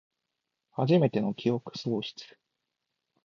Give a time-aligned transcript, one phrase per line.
[0.71, 2.25] はじめての記憶喪失